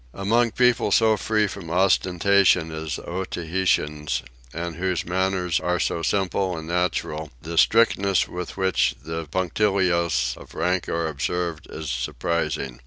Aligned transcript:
Among 0.15 0.49
people 0.49 0.91
so 0.91 1.15
free 1.15 1.45
from 1.45 1.69
ostentation 1.69 2.71
as 2.71 2.95
the 2.95 3.03
Otaheiteans, 3.03 4.23
and 4.51 4.75
whose 4.77 5.05
manners 5.05 5.59
are 5.59 5.79
so 5.79 6.01
simple 6.01 6.57
and 6.57 6.67
natural, 6.67 7.29
the 7.43 7.55
strictness 7.55 8.27
with 8.27 8.57
which 8.57 8.95
the 9.05 9.27
punctilios 9.27 10.35
of 10.37 10.55
rank 10.55 10.89
are 10.89 11.07
observed 11.07 11.67
is 11.69 11.91
surprising. 11.91 12.79